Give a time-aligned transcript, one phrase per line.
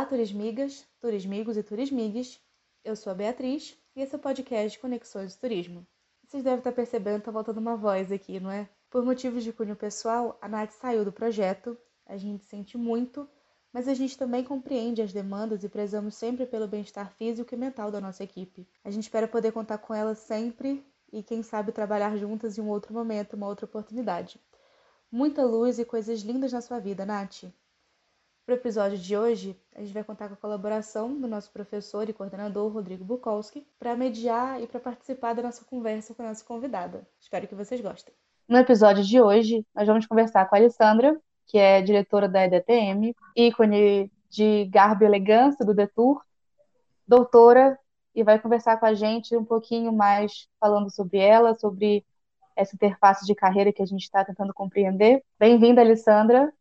[0.00, 2.40] Olá, turismigas, turismigos e turismigues.
[2.82, 5.86] Eu sou a Beatriz e esse é o podcast Conexões de Turismo.
[6.24, 8.66] Vocês devem estar percebendo, tá voltando uma voz aqui, não é?
[8.88, 11.76] Por motivos de cunho pessoal, a Nath saiu do projeto,
[12.06, 13.28] a gente sente muito,
[13.70, 17.90] mas a gente também compreende as demandas e prezamos sempre pelo bem-estar físico e mental
[17.90, 18.66] da nossa equipe.
[18.82, 22.70] A gente espera poder contar com ela sempre e, quem sabe, trabalhar juntas em um
[22.70, 24.40] outro momento, uma outra oportunidade.
[25.12, 27.52] Muita luz e coisas lindas na sua vida, Nath.
[28.50, 32.08] Para o episódio de hoje, a gente vai contar com a colaboração do nosso professor
[32.08, 36.44] e coordenador Rodrigo Bukowski para mediar e para participar da nossa conversa com a nossa
[36.44, 37.06] convidada.
[37.20, 38.12] Espero que vocês gostem.
[38.48, 43.14] No episódio de hoje, nós vamos conversar com a Alessandra, que é diretora da EDTM,
[43.36, 46.20] ícone de garbo e elegância do Detour,
[47.06, 47.78] doutora,
[48.12, 52.04] e vai conversar com a gente um pouquinho mais falando sobre ela, sobre
[52.56, 55.22] essa interface de carreira que a gente está tentando compreender.
[55.38, 56.52] Bem-vinda, Alessandra.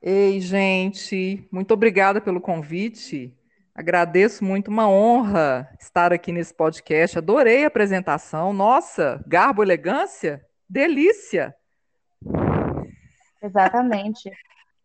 [0.00, 3.36] Ei, gente, muito obrigada pelo convite.
[3.74, 7.18] Agradeço muito, uma honra estar aqui nesse podcast.
[7.18, 8.52] Adorei a apresentação.
[8.52, 11.54] Nossa, garbo, elegância, delícia.
[13.42, 14.30] Exatamente.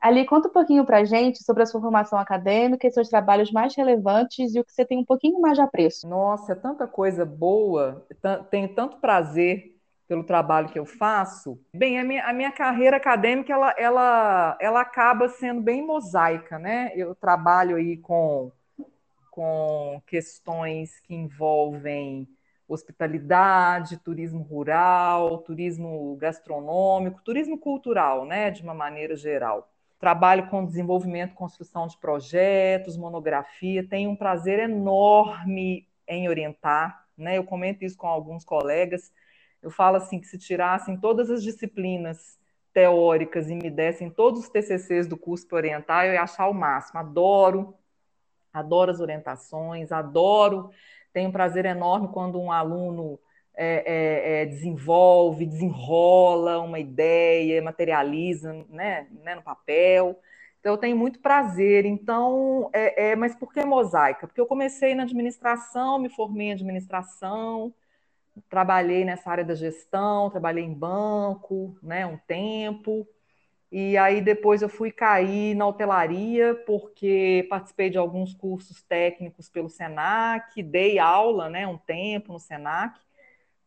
[0.02, 3.52] Ali, conta um pouquinho para a gente sobre a sua formação acadêmica e seus trabalhos
[3.52, 6.08] mais relevantes e o que você tem um pouquinho mais de apreço.
[6.08, 8.06] Nossa, é tanta coisa boa,
[8.50, 9.73] tenho tanto prazer
[10.08, 11.60] pelo trabalho que eu faço.
[11.74, 16.92] Bem, a minha, a minha carreira acadêmica, ela, ela, ela acaba sendo bem mosaica, né?
[16.96, 18.52] Eu trabalho aí com,
[19.32, 22.28] com questões que envolvem
[22.68, 29.70] hospitalidade, turismo rural, turismo gastronômico, turismo cultural, né, de uma maneira geral.
[30.00, 37.38] Trabalho com desenvolvimento, construção de projetos, monografia, tenho um prazer enorme em orientar, né?
[37.38, 39.14] Eu comento isso com alguns colegas.
[39.64, 42.38] Eu falo assim que se tirassem todas as disciplinas
[42.74, 46.54] teóricas e me dessem todos os TCCs do curso para orientar, eu ia achar o
[46.54, 47.00] máximo.
[47.00, 47.76] Adoro,
[48.54, 50.70] adoro as orientações, adoro
[51.14, 53.20] tenho um prazer enorme quando um aluno
[53.56, 60.20] é, é, é, desenvolve, desenrola uma ideia, materializa né, né, no papel.
[60.60, 61.86] Então, eu tenho muito prazer.
[61.86, 64.26] Então, é, é, mas por que mosaica?
[64.26, 67.72] Porque eu comecei na administração, me formei em administração,
[68.50, 73.08] trabalhei nessa área da gestão, trabalhei em banco né, um tempo.
[73.72, 79.70] E aí depois eu fui cair na hotelaria, porque participei de alguns cursos técnicos pelo
[79.70, 83.00] SENAC, dei aula né, um tempo no SENAC,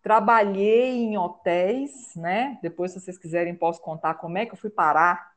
[0.06, 2.60] trabalhei em hotéis, né?
[2.62, 5.32] Depois, se vocês quiserem, posso contar como é que eu fui parar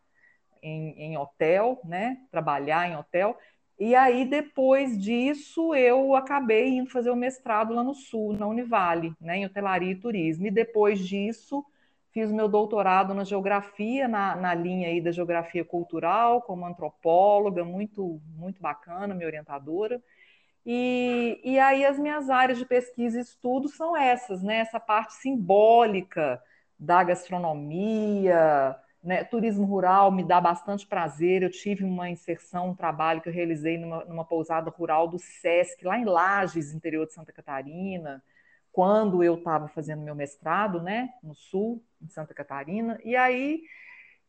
[0.62, 2.20] em, em hotel, né?
[2.30, 3.36] Trabalhar em hotel.
[3.80, 9.14] E aí, depois disso, eu acabei indo fazer o mestrado lá no Sul, na Univale,
[9.22, 10.48] né, em hotelaria e turismo.
[10.48, 11.66] E depois disso,
[12.12, 18.20] Fiz meu doutorado na geografia, na, na linha aí da geografia cultural, como antropóloga, muito,
[18.36, 20.02] muito bacana, minha orientadora.
[20.66, 24.58] E, e aí as minhas áreas de pesquisa e estudo são essas, né?
[24.58, 26.42] Essa parte simbólica
[26.80, 29.24] da gastronomia, né?
[29.24, 31.44] turismo rural me dá bastante prazer.
[31.44, 35.84] Eu tive uma inserção, um trabalho que eu realizei numa, numa pousada rural do SESC,
[35.84, 38.24] lá em Lages, interior de Santa Catarina
[38.72, 43.64] quando eu estava fazendo meu mestrado, né, no Sul, em Santa Catarina, e aí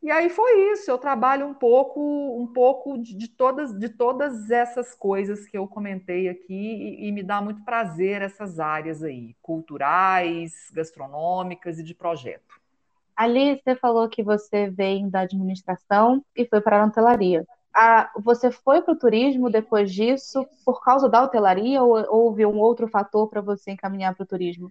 [0.02, 0.90] e aí foi isso.
[0.90, 2.00] Eu trabalho um pouco,
[2.40, 7.12] um pouco de, de todas, de todas essas coisas que eu comentei aqui e, e
[7.12, 12.59] me dá muito prazer essas áreas aí, culturais, gastronômicas e de projeto.
[13.22, 17.44] Ali você falou que você vem da administração e foi para a hotelaria
[17.74, 22.58] a, você foi para o turismo depois disso por causa da hotelaria ou houve um
[22.58, 24.70] outro fator para você encaminhar para o turismo?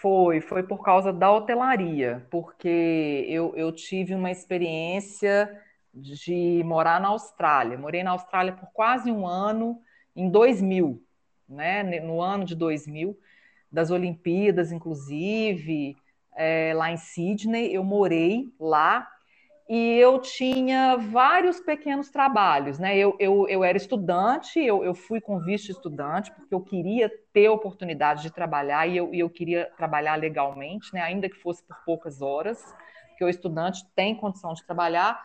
[0.00, 5.60] Foi, foi por causa da hotelaria, porque eu, eu tive uma experiência
[5.94, 7.78] de morar na Austrália.
[7.78, 9.80] Morei na Austrália por quase um ano,
[10.16, 11.00] em 2000,
[11.48, 11.82] né?
[12.00, 13.16] no ano de 2000,
[13.70, 15.96] das Olimpíadas, inclusive,
[16.36, 17.74] é, lá em Sydney.
[17.74, 19.08] Eu morei lá
[19.68, 22.96] e eu tinha vários pequenos trabalhos, né?
[22.96, 27.48] Eu, eu, eu era estudante, eu, eu fui com visto estudante, porque eu queria ter
[27.48, 31.00] oportunidade de trabalhar e eu, e eu queria trabalhar legalmente, né?
[31.00, 32.62] Ainda que fosse por poucas horas,
[33.08, 35.18] porque o estudante tem condição de trabalhar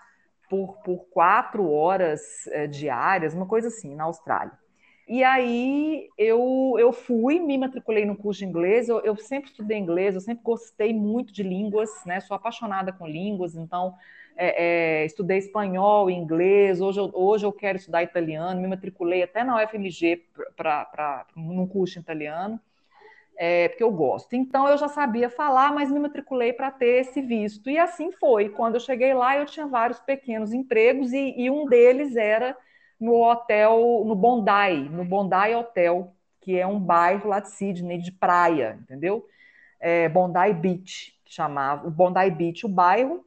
[0.49, 4.53] por, por quatro horas é, diárias, uma coisa assim, na Austrália.
[5.07, 9.77] E aí eu, eu fui, me matriculei no curso de inglês, eu, eu sempre estudei
[9.77, 12.19] inglês, eu sempre gostei muito de línguas, né?
[12.19, 13.95] Sou apaixonada com línguas, então
[14.35, 19.45] é, é, estudei espanhol, inglês, hoje eu, hoje eu quero estudar italiano, me matriculei até
[19.45, 20.25] na UFMG
[20.57, 22.59] para num curso italiano,
[23.37, 24.35] é, porque eu gosto.
[24.35, 27.69] Então eu já sabia falar, mas me matriculei para ter esse visto.
[27.69, 28.49] E assim foi.
[28.49, 32.57] Quando eu cheguei lá, eu tinha vários pequenos empregos e, e um deles era
[32.99, 38.11] no hotel, no Bondi, no Bondi Hotel, que é um bairro lá de Sydney, de
[38.11, 39.25] praia, entendeu?
[39.79, 43.23] É, Bondi Beach, chamava, o Bondi Beach, o bairro,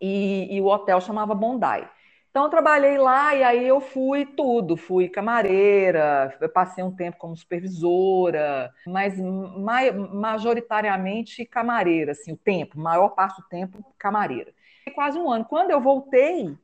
[0.00, 1.88] e, e o hotel chamava Bondi.
[2.32, 4.74] Então, eu trabalhei lá e aí eu fui tudo.
[4.74, 13.42] Fui camareira, passei um tempo como supervisora, mas majoritariamente camareira, assim, o tempo, maior parte
[13.42, 14.50] do tempo, camareira.
[14.94, 15.44] Quase um ano.
[15.44, 16.56] Quando eu voltei,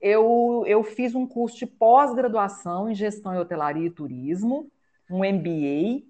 [0.00, 4.70] eu, eu fiz um curso de pós-graduação em gestão e hotelaria e turismo,
[5.10, 6.04] um MBA.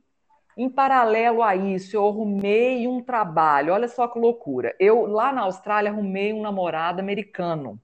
[0.56, 3.72] Em paralelo a isso, eu arrumei um trabalho.
[3.74, 4.74] Olha só que loucura.
[4.80, 7.80] Eu, lá na Austrália, arrumei um namorado americano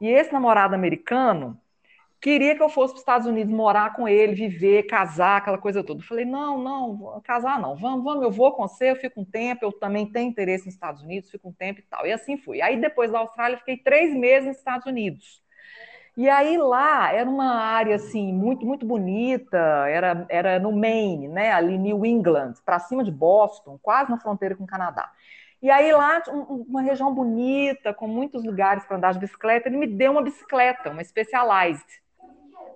[0.00, 1.60] e esse namorado americano
[2.20, 5.82] queria que eu fosse para os Estados Unidos morar com ele, viver, casar, aquela coisa
[5.82, 6.00] toda.
[6.00, 9.24] Eu falei: não, não, casar não, vamos, vamos, eu vou com você, eu fico um
[9.24, 12.06] tempo, eu também tenho interesse nos Estados Unidos, fico um tempo e tal.
[12.06, 12.60] E assim fui.
[12.60, 15.42] Aí depois da Austrália, fiquei três meses nos Estados Unidos.
[16.16, 21.52] E aí lá era uma área assim muito muito bonita, era, era no Maine, né,
[21.52, 25.12] ali New England, para cima de Boston, quase na fronteira com o Canadá.
[25.60, 29.86] E aí lá, uma região bonita, com muitos lugares para andar de bicicleta, ele me
[29.86, 32.06] deu uma bicicleta, uma Specialized.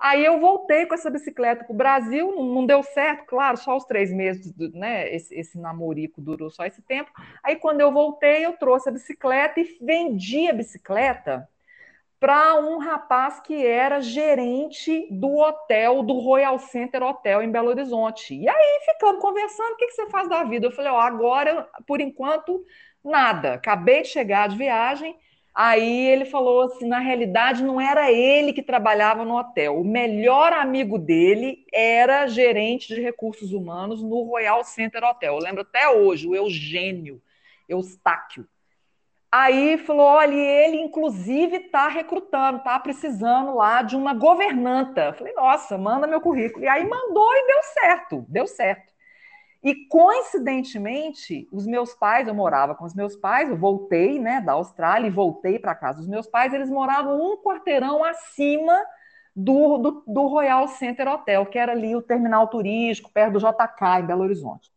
[0.00, 3.84] Aí eu voltei com essa bicicleta para o Brasil, não, deu certo, claro, só os
[3.84, 5.14] três meses, né?
[5.14, 7.10] Esse, esse namorico durou só esse tempo.
[7.42, 11.46] Aí quando eu voltei, eu trouxe a bicicleta e vendi a bicicleta
[12.20, 18.34] para um rapaz que era gerente do hotel, do Royal Center Hotel em Belo Horizonte.
[18.34, 20.66] E aí ficamos conversando, o que, que você faz da vida?
[20.66, 22.62] Eu falei, ó, agora, por enquanto,
[23.02, 23.54] nada.
[23.54, 25.16] Acabei de chegar de viagem.
[25.54, 29.80] Aí ele falou assim, na realidade não era ele que trabalhava no hotel.
[29.80, 35.34] O melhor amigo dele era gerente de recursos humanos no Royal Center Hotel.
[35.34, 37.20] Eu lembro até hoje, o Eugênio
[37.66, 38.46] Eustáquio.
[39.32, 45.12] Aí falou: olha, ele inclusive está recrutando, está precisando lá de uma governanta.
[45.12, 46.64] Falei, nossa, manda meu currículo.
[46.64, 48.90] E aí mandou e deu certo, deu certo.
[49.62, 54.52] E coincidentemente, os meus pais, eu morava com os meus pais, eu voltei né, da
[54.52, 58.74] Austrália e voltei para casa dos meus pais, eles moravam um quarteirão acima
[59.36, 64.00] do, do, do Royal Center Hotel, que era ali o terminal turístico, perto do JK,
[64.00, 64.70] em Belo Horizonte.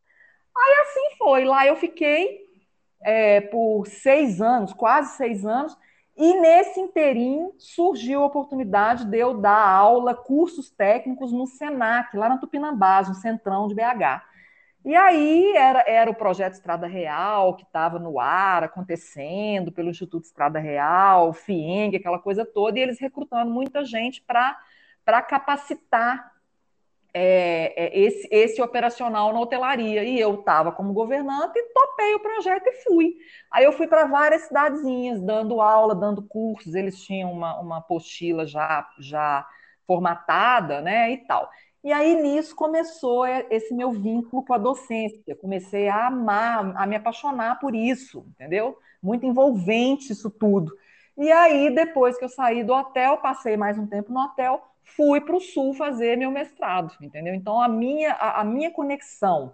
[0.55, 2.43] Aí assim foi, lá eu fiquei
[3.03, 5.77] é, por seis anos, quase seis anos,
[6.15, 12.29] e nesse inteirinho surgiu a oportunidade de eu dar aula, cursos técnicos no SENAC, lá
[12.29, 14.23] na Tupinambás, no centrão de BH.
[14.85, 20.25] E aí era, era o projeto Estrada Real, que estava no ar, acontecendo pelo Instituto
[20.25, 26.32] Estrada Real, FIENG, aquela coisa toda, e eles recrutando muita gente para capacitar
[27.13, 30.03] é, é, esse, esse operacional na hotelaria.
[30.03, 33.15] E eu estava como governante e topei o projeto e fui.
[33.51, 36.73] Aí eu fui para várias cidadezinhas, dando aula, dando cursos.
[36.73, 39.47] Eles tinham uma, uma apostila já, já
[39.85, 41.49] formatada, né, e tal.
[41.83, 45.35] E aí nisso começou esse meu vínculo com a docência.
[45.35, 48.77] Comecei a amar, a me apaixonar por isso, entendeu?
[49.01, 50.71] Muito envolvente isso tudo.
[51.17, 55.21] E aí, depois que eu saí do hotel, passei mais um tempo no hotel, fui
[55.21, 57.33] para o sul fazer meu mestrado, entendeu?
[57.33, 59.53] Então a minha, a, a minha conexão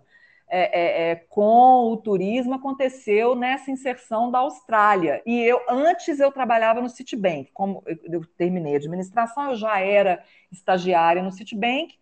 [0.51, 5.21] é, é, é, com o turismo aconteceu nessa inserção da Austrália.
[5.25, 9.79] E eu antes eu trabalhava no Citibank, como eu, eu terminei a administração, eu já
[9.79, 11.95] era estagiária no Citibank.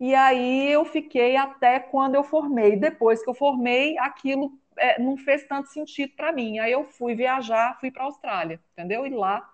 [0.00, 2.74] E aí eu fiquei até quando eu formei.
[2.76, 6.58] Depois que eu formei, aquilo é, não fez tanto sentido para mim.
[6.58, 9.06] Aí eu fui viajar, fui para a Austrália, entendeu?
[9.06, 9.48] E lá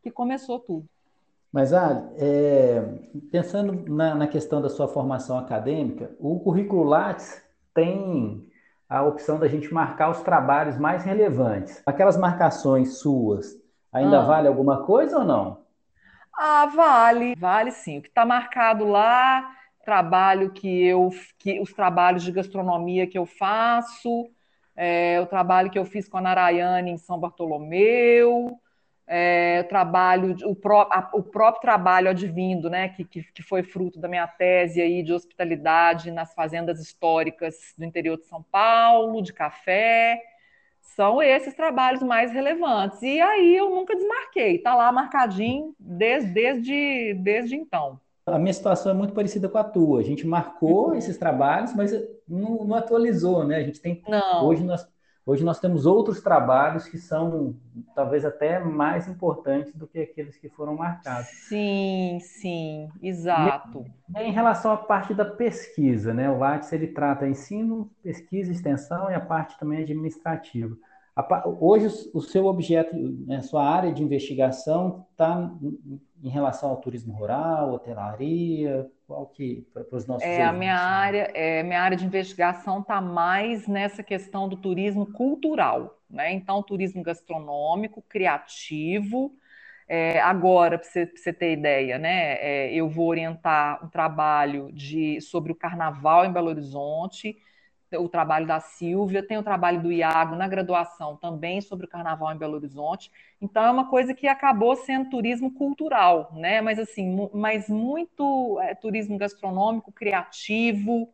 [0.00, 0.88] que começou tudo.
[1.52, 2.82] Mas, Ali, é,
[3.30, 7.42] pensando na, na, questão da sua formação acadêmica, o currículo Lattes
[7.74, 8.46] tem
[8.88, 11.82] a opção da gente marcar os trabalhos mais relevantes.
[11.86, 13.54] Aquelas marcações suas,
[13.92, 14.24] ainda ah.
[14.24, 15.62] vale alguma coisa ou não?
[16.36, 17.98] Ah, vale, vale sim.
[17.98, 19.50] O que está marcado lá,
[19.84, 24.30] trabalho que eu, que, os trabalhos de gastronomia que eu faço,
[24.76, 28.60] é, o trabalho que eu fiz com a Narayane em São Bartolomeu,
[29.08, 33.98] é, trabalho, o, pró, a, o, próprio trabalho advindo, né, que, que, que, foi fruto
[33.98, 39.32] da minha tese aí de hospitalidade nas fazendas históricas do interior de São Paulo, de
[39.32, 40.20] café,
[40.82, 43.00] são esses trabalhos mais relevantes.
[43.00, 47.98] E aí eu nunca desmarquei, está lá marcadinho desde, desde, desde então.
[48.26, 50.00] A minha situação é muito parecida com a tua.
[50.00, 50.94] A gente marcou uhum.
[50.96, 51.92] esses trabalhos, mas
[52.28, 53.56] não, não, atualizou, né?
[53.56, 54.02] A gente tem.
[54.06, 54.44] Não.
[54.46, 54.86] Hoje nós
[55.28, 57.54] Hoje nós temos outros trabalhos que são
[57.94, 61.28] talvez até mais importantes do que aqueles que foram marcados.
[61.28, 63.84] Sim, sim, exato.
[64.16, 66.30] E, em relação à parte da pesquisa, né?
[66.30, 70.74] O Lattes ele trata ensino, pesquisa, extensão e a parte também administrativa.
[71.60, 72.94] Hoje, o seu objeto,
[73.26, 75.50] né, a sua área de investigação está
[76.22, 81.30] em relação ao turismo rural, hotelaria, qual que para os nossos É a minha área,
[81.34, 86.32] é, minha área de investigação está mais nessa questão do turismo cultural, né?
[86.32, 89.32] Então, turismo gastronômico, criativo.
[89.88, 92.34] É, agora, para você, você, ter ideia, né?
[92.34, 97.36] É, eu vou orientar um trabalho de sobre o carnaval em Belo Horizonte
[97.92, 102.32] o trabalho da Silvia, tem o trabalho do Iago na graduação também sobre o carnaval
[102.32, 103.10] em Belo Horizonte.
[103.40, 106.60] Então é uma coisa que acabou sendo turismo cultural, né?
[106.60, 111.08] Mas assim, mas muito é, turismo gastronômico, criativo,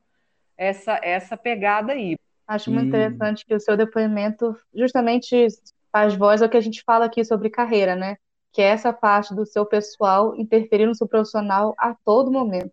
[0.57, 2.17] essa essa pegada aí.
[2.47, 5.47] Acho muito interessante que o seu depoimento justamente
[5.91, 8.17] faz voz ao que a gente fala aqui sobre carreira, né?
[8.53, 12.73] Que é essa parte do seu pessoal interferir no seu profissional a todo momento.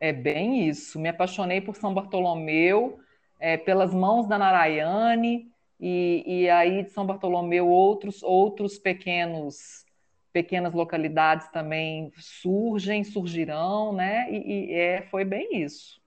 [0.00, 0.98] É bem isso.
[0.98, 2.98] Me apaixonei por São Bartolomeu,
[3.38, 9.84] é, pelas mãos da Narayane, e, e aí de São Bartolomeu outros, outros pequenos
[10.32, 14.30] pequenas localidades também surgem, surgirão, né?
[14.30, 15.98] E, e é, foi bem isso.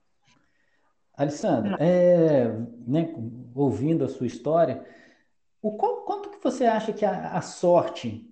[1.15, 2.47] Alessandra, é,
[2.87, 3.11] né,
[3.55, 4.85] ouvindo a sua história,
[5.59, 8.23] o qual, quanto que você acha que a, a sorte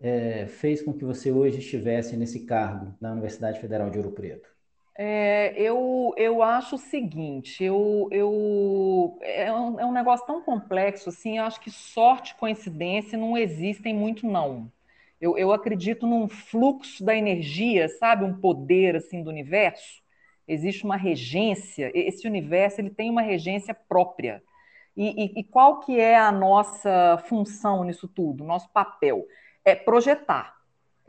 [0.00, 4.50] é, fez com que você hoje estivesse nesse cargo na Universidade Federal de Ouro Preto?
[5.00, 11.08] É, eu, eu acho o seguinte, eu, eu, é, um, é um negócio tão complexo
[11.10, 14.72] assim, eu acho que sorte, coincidência não existem muito, não.
[15.20, 20.02] Eu, eu acredito num fluxo da energia, sabe, um poder assim do universo.
[20.48, 24.42] Existe uma regência, esse universo ele tem uma regência própria.
[24.96, 29.26] E, e, e qual que é a nossa função nisso tudo, nosso papel?
[29.64, 30.57] É projetar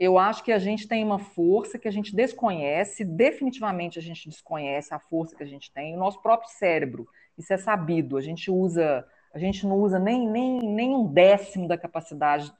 [0.00, 4.30] eu acho que a gente tem uma força que a gente desconhece, definitivamente a gente
[4.30, 7.06] desconhece a força que a gente tem, o nosso próprio cérebro.
[7.36, 8.16] Isso é sabido.
[8.16, 12.50] A gente usa, a gente não usa nem, nem, nem um décimo da capacidade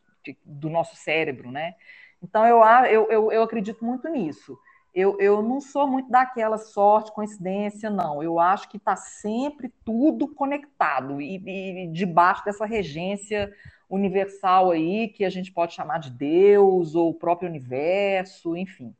[0.44, 1.74] do nosso cérebro, né?
[2.22, 4.58] Então eu, eu, eu, eu acredito muito nisso.
[4.92, 8.22] Eu, eu não sou muito daquela sorte, coincidência, não.
[8.22, 13.52] Eu acho que está sempre tudo conectado e, e debaixo dessa regência
[13.88, 18.94] universal aí, que a gente pode chamar de Deus ou o próprio universo, enfim.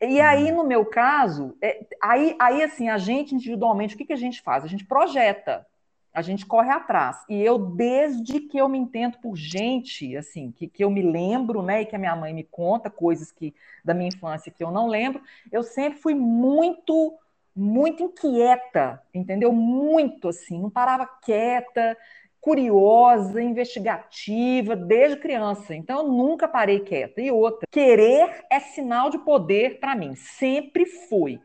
[0.00, 0.58] E aí, uhum.
[0.58, 4.40] no meu caso, é, aí, aí assim, a gente individualmente, o que, que a gente
[4.40, 4.64] faz?
[4.64, 5.66] A gente projeta,
[6.12, 7.24] a gente corre atrás.
[7.28, 11.62] E eu, desde que eu me entendo por gente, assim, que, que eu me lembro,
[11.62, 14.70] né, e que a minha mãe me conta coisas que da minha infância que eu
[14.70, 17.14] não lembro, eu sempre fui muito,
[17.54, 19.52] muito inquieta, entendeu?
[19.52, 21.96] Muito assim, não parava quieta,
[22.40, 25.74] curiosa, investigativa desde criança.
[25.74, 27.20] Então eu nunca parei quieta.
[27.20, 31.40] E outra, querer é sinal de poder para mim, sempre foi.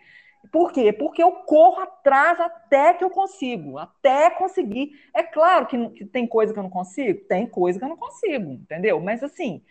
[0.52, 0.92] Por quê?
[0.94, 4.92] Porque eu corro atrás até que eu consigo, até conseguir.
[5.14, 7.98] É claro que, que tem coisa que eu não consigo, tem coisa que eu não
[7.98, 9.00] consigo, entendeu?
[9.00, 9.62] Mas assim,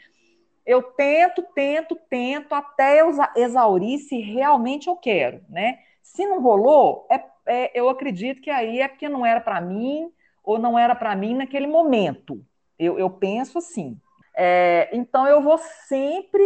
[0.65, 5.79] eu tento, tento, tento até eu exaurir se realmente eu quero, né?
[6.03, 10.11] Se não rolou, é, é eu acredito que aí é porque não era para mim,
[10.43, 12.45] ou não era para mim naquele momento.
[12.79, 13.99] Eu, eu penso assim.
[14.37, 16.45] É, então eu vou sempre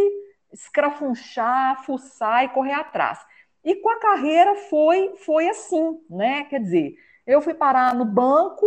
[0.52, 3.18] escrafunchar, fuçar e correr atrás.
[3.68, 6.44] E com a carreira foi, foi assim, né?
[6.44, 6.94] Quer dizer,
[7.26, 8.66] eu fui parar no banco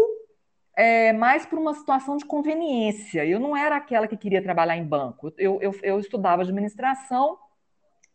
[0.78, 3.26] é, mais por uma situação de conveniência.
[3.26, 5.34] Eu não era aquela que queria trabalhar em banco.
[5.40, 7.36] Eu, eu, eu estudava administração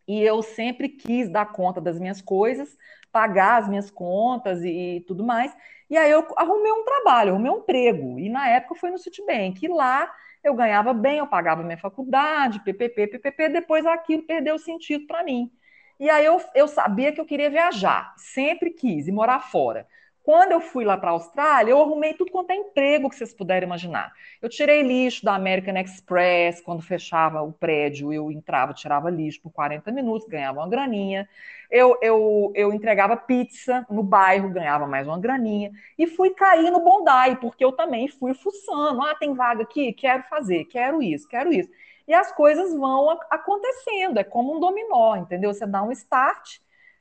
[0.07, 2.77] e eu sempre quis dar conta das minhas coisas,
[3.11, 5.53] pagar as minhas contas e, e tudo mais.
[5.89, 8.17] E aí eu arrumei um trabalho, arrumei um emprego.
[8.17, 9.61] E na época foi no Citibank.
[9.61, 10.09] E lá
[10.41, 13.49] eu ganhava bem, eu pagava minha faculdade, PPP, PPP.
[13.49, 15.51] Depois aquilo perdeu sentido para mim.
[15.99, 19.87] E aí eu, eu sabia que eu queria viajar, sempre quis, e morar fora.
[20.27, 23.33] Quando eu fui lá para a Austrália, eu arrumei tudo quanto é emprego que vocês
[23.33, 24.11] puderem imaginar.
[24.41, 29.51] Eu tirei lixo da American Express, quando fechava o prédio, eu entrava, tirava lixo por
[29.51, 31.29] 40 minutos, ganhava uma graninha.
[31.71, 35.71] Eu, eu, eu entregava pizza no bairro, ganhava mais uma graninha.
[35.97, 39.01] E fui cair no Bondi, porque eu também fui fuçando.
[39.03, 39.93] Ah, tem vaga aqui?
[39.93, 41.69] Quero fazer, quero isso, quero isso.
[42.07, 45.53] E as coisas vão acontecendo, é como um dominó, entendeu?
[45.53, 46.59] Você dá um start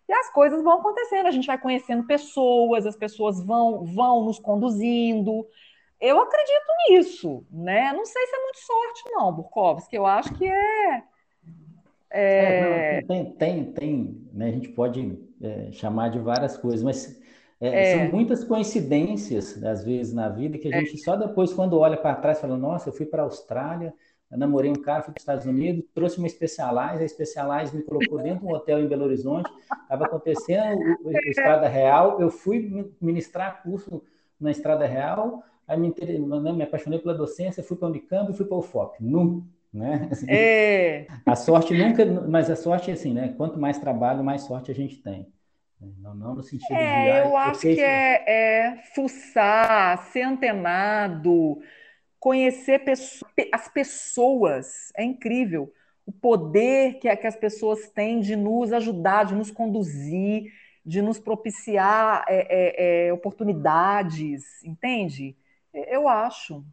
[0.08, 4.38] e as coisas vão acontecendo, a gente vai conhecendo pessoas, as pessoas vão, vão nos
[4.38, 5.46] conduzindo.
[6.00, 7.92] Eu acredito nisso, né?
[7.92, 9.96] Não sei se é muito sorte, não, Burkovski.
[9.96, 11.02] Eu acho que é.
[12.10, 12.98] é...
[12.98, 14.48] é não, tem, tem, tem né?
[14.48, 17.20] a gente pode é, chamar de várias coisas, mas
[17.60, 18.08] é, são é.
[18.08, 20.80] muitas coincidências, às vezes, na vida, que a é.
[20.84, 23.94] gente só depois, quando olha para trás, fala: Nossa, eu fui para a Austrália,
[24.30, 27.82] eu namorei um cara, fui para os Estados Unidos, trouxe uma Specialized, a Specialized me
[27.82, 29.50] colocou dentro de um hotel em Belo Horizonte,
[29.82, 34.02] estava acontecendo o, o Estrada Real, eu fui ministrar curso
[34.40, 35.94] na Estrada Real, aí me,
[36.42, 39.02] né, me apaixonei pela docência, fui para a Unicamp e fui para o UFOP.
[39.02, 40.08] Nu, né?
[40.10, 41.06] Assim, é.
[41.24, 43.34] A sorte nunca, mas a sorte é assim, né?
[43.36, 45.28] Quanto mais trabalho, mais sorte a gente tem.
[45.98, 47.10] Não, não no sentido é, de.
[47.10, 51.58] Ah, eu acho que é, é fuçar, ser antenado,
[52.26, 52.82] conhecer
[53.52, 54.90] as pessoas.
[54.96, 55.72] É incrível
[56.04, 60.52] o poder que, que as pessoas têm de nos ajudar, de nos conduzir,
[60.84, 65.36] de nos propiciar é, é, é oportunidades, entende?
[65.72, 66.64] Eu acho.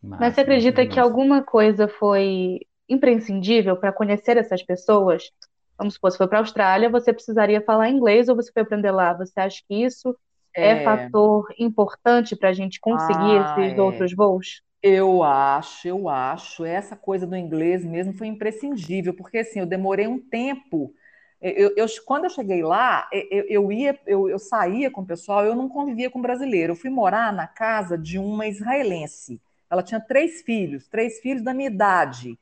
[0.00, 5.32] Mas você acredita que alguma coisa foi imprescindível para conhecer essas pessoas?
[5.76, 8.92] Vamos supor, se foi para a Austrália, você precisaria falar inglês ou você foi aprender
[8.92, 9.14] lá?
[9.14, 10.16] Você acha que isso
[10.54, 13.82] é, é fator importante para a gente conseguir ah, esses é.
[13.82, 14.62] outros voos?
[14.82, 16.64] Eu acho, eu acho.
[16.64, 20.94] Essa coisa do inglês mesmo foi imprescindível, porque assim, eu demorei um tempo.
[21.40, 25.44] Eu, eu quando eu cheguei lá, eu, eu ia, eu, eu saía com o pessoal,
[25.44, 26.72] eu não convivia com brasileiro.
[26.72, 29.40] Eu fui morar na casa de uma israelense.
[29.70, 32.38] Ela tinha três filhos, três filhos da minha idade,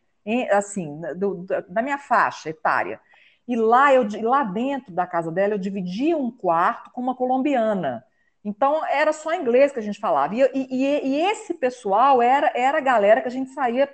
[0.51, 3.01] assim, do, da minha faixa etária.
[3.47, 8.05] E lá, eu, lá dentro da casa dela, eu dividia um quarto com uma colombiana.
[8.45, 10.35] Então, era só inglês que a gente falava.
[10.35, 13.89] E, e, e esse pessoal era, era a galera que a gente saía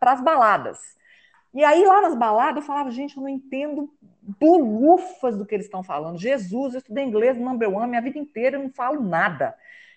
[0.00, 0.78] para as baladas.
[1.52, 3.88] E aí, lá nas baladas, eu falava, gente, eu não entendo
[4.40, 6.18] bolufas do que eles estão falando.
[6.18, 9.54] Jesus, eu estudei inglês number one minha vida inteira, eu não falo nada.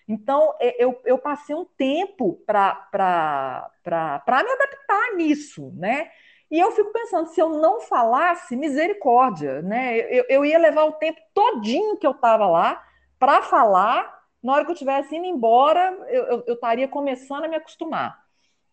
[0.08, 6.10] Então, eu, eu passei um tempo para me adaptar nisso, né?
[6.50, 10.00] E eu fico pensando, se eu não falasse, misericórdia, né?
[10.00, 12.82] Eu, eu ia levar o tempo todinho que eu estava lá
[13.20, 18.18] para falar, na hora que eu estivesse indo embora, eu, estaria começando a me acostumar.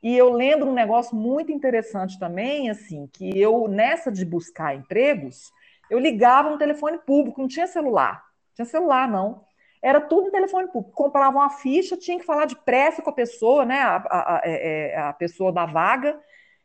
[0.00, 5.50] E eu lembro um negócio muito interessante também, assim, que eu, nessa de buscar empregos,
[5.90, 8.22] eu ligava um telefone público, não tinha celular.
[8.48, 9.42] Não tinha celular, não.
[9.82, 10.94] Era tudo no telefone público.
[10.94, 13.80] Comprava uma ficha, tinha que falar depressa com a pessoa, né?
[13.80, 16.20] A, a, a, é, é, a pessoa da vaga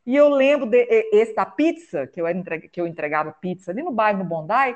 [0.05, 2.25] e eu lembro de, esse da pizza, que eu,
[2.71, 4.75] que eu entregava pizza ali no bairro, no Bondi,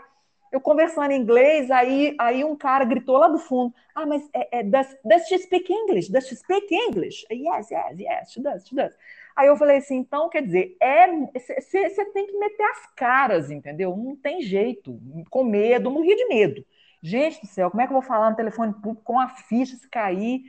[0.52, 4.60] eu conversando em inglês, aí, aí um cara gritou lá do fundo, ah, mas é,
[4.60, 6.12] é, does, does she speak English?
[6.12, 7.26] Does she speak English?
[7.32, 8.96] Yes, yes, yes, she does, she does.
[9.36, 13.98] Aí eu falei assim, então, quer dizer, é você tem que meter as caras, entendeu?
[13.98, 15.00] Não tem jeito,
[15.32, 16.64] com medo, morria de medo.
[17.02, 19.76] Gente do céu, como é que eu vou falar no telefone público com a ficha
[19.76, 20.44] se cair?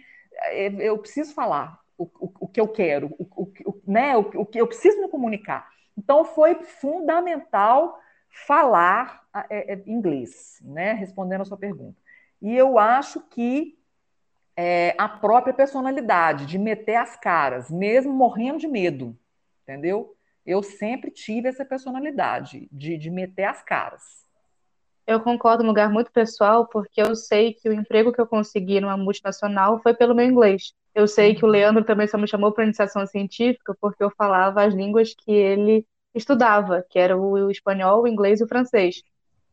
[0.50, 4.46] É, eu preciso falar o, o, o que eu quero, o, o, né, o, o
[4.46, 5.68] que eu preciso me comunicar.
[5.96, 7.98] Então, foi fundamental
[8.46, 11.96] falar é, é, inglês, né, respondendo a sua pergunta.
[12.42, 13.78] E eu acho que
[14.56, 19.16] é, a própria personalidade, de meter as caras, mesmo morrendo de medo,
[19.62, 20.16] entendeu?
[20.44, 24.24] Eu sempre tive essa personalidade de, de meter as caras.
[25.06, 28.80] Eu concordo no lugar muito pessoal, porque eu sei que o emprego que eu consegui
[28.80, 30.74] numa multinacional foi pelo meu inglês.
[30.94, 31.52] Eu sei que o uhum.
[31.52, 35.84] Leandro também só me chamou para iniciação científica porque eu falava as línguas que ele
[36.14, 39.02] estudava, que era o espanhol, o inglês e o francês.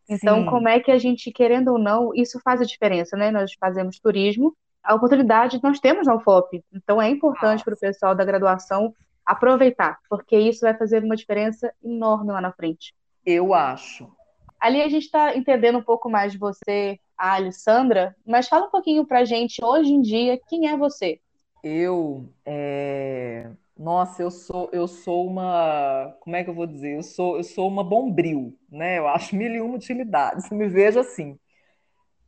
[0.08, 0.46] Então, Sim.
[0.46, 3.32] como é que a gente, querendo ou não, isso faz a diferença, né?
[3.32, 6.64] Nós fazemos turismo, a oportunidade nós temos na UFOP.
[6.74, 8.94] Então, é importante para o pessoal da graduação
[9.26, 12.94] aproveitar, porque isso vai fazer uma diferença enorme lá na frente.
[13.26, 14.12] Eu acho.
[14.60, 18.72] Ali a gente está entendendo um pouco mais de você, a Alessandra, mas fala um
[18.72, 21.20] pouquinho para a gente, hoje em dia, quem é você?
[21.64, 23.52] Eu, é...
[23.78, 26.96] nossa, eu sou, eu sou uma, como é que eu vou dizer?
[26.98, 28.98] Eu sou, eu sou uma bombril, né?
[28.98, 30.50] Eu acho mil e uma utilidades.
[30.52, 31.38] Me vejo assim.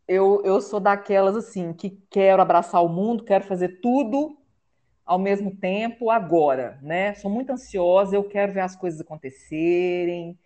[0.08, 4.38] Eu, eu sou daquelas assim que quero abraçar o mundo, quero fazer tudo
[5.06, 7.14] ao mesmo tempo agora, né?
[7.16, 10.38] Sou muito ansiosa, eu quero ver as coisas acontecerem.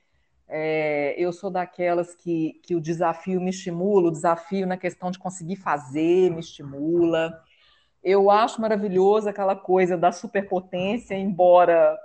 [0.47, 5.19] É, eu sou daquelas que, que o desafio me estimula, o desafio na questão de
[5.19, 7.43] conseguir fazer me estimula.
[8.09, 11.97] Eu acho maravilhoso aquela coisa da superpotência, embora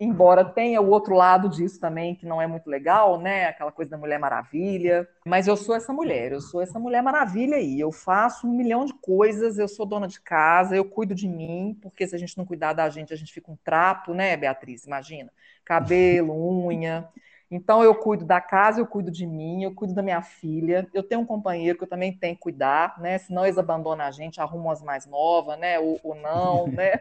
[0.00, 3.46] embora tenha o outro lado disso também, que não é muito legal, né?
[3.46, 5.08] Aquela coisa da Mulher Maravilha.
[5.24, 7.78] Mas eu sou essa mulher, eu sou essa Mulher Maravilha aí.
[7.78, 11.78] Eu faço um milhão de coisas, eu sou dona de casa, eu cuido de mim,
[11.80, 14.84] porque se a gente não cuidar da gente, a gente fica um trapo, né, Beatriz?
[14.84, 15.30] Imagina.
[15.64, 16.34] Cabelo,
[16.66, 17.08] unha.
[17.50, 20.88] Então, eu cuido da casa, eu cuido de mim, eu cuido da minha filha.
[20.92, 23.18] Eu tenho um companheiro que eu também tenho que cuidar, né?
[23.18, 25.78] Senão eles abandonam a gente, arrumam as mais novas, né?
[25.78, 27.00] Ou, ou não, né?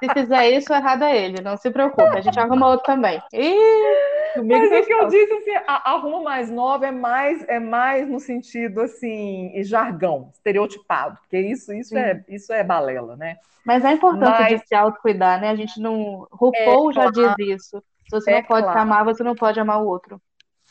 [0.00, 3.20] Se fizer isso, errado é ele, não se preocupe, a gente arruma outro também.
[3.32, 8.08] Ih, Mas é que eu disse assim, a, arruma mais nova é mais, é mais
[8.08, 13.36] no sentido assim, jargão, estereotipado, porque isso, isso, é, isso é balela, né?
[13.64, 14.60] Mas é importante Mas...
[14.60, 15.50] de se autocuidar, né?
[15.50, 16.28] A gente não.
[16.30, 17.34] RuPaul é, já claro.
[17.36, 17.82] diz isso.
[18.14, 18.80] Você é não pode claro.
[18.80, 20.20] amar, você não pode amar o outro.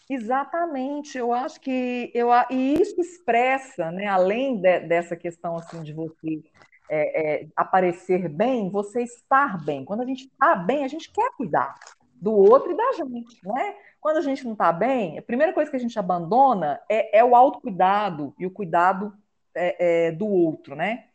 [0.09, 5.93] Exatamente, eu acho que eu, e isso expressa, né, além de, dessa questão assim de
[5.93, 6.43] você
[6.89, 9.85] é, é, aparecer bem, você estar bem.
[9.85, 11.75] Quando a gente está bem, a gente quer cuidar
[12.21, 13.75] do outro e da gente, né?
[13.99, 17.23] Quando a gente não está bem, a primeira coisa que a gente abandona é, é
[17.23, 19.13] o autocuidado e o cuidado
[19.55, 21.05] é, é, do outro, né?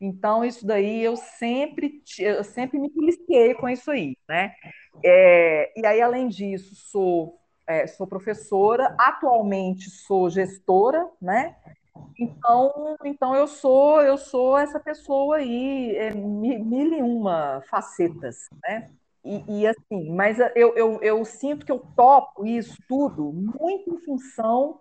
[0.00, 4.54] Então, isso daí eu sempre, eu sempre me policiei com isso aí, né?
[5.04, 11.56] É, e aí, além disso, sou, é, sou professora, atualmente sou gestora, né?
[12.18, 18.88] Então, então eu sou eu sou essa pessoa aí, é, mil e uma facetas, né?
[19.24, 23.98] E, e, assim, mas eu, eu, eu sinto que eu topo isso tudo muito em
[24.04, 24.80] função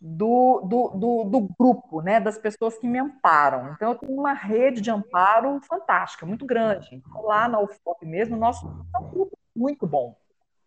[0.00, 3.72] do, do, do, do, grupo, né, das pessoas que me amparam.
[3.72, 6.88] Então, eu tenho uma rede de amparo fantástica, muito grande.
[6.94, 10.16] Então, lá na UFOP mesmo, nosso é um grupo muito bom,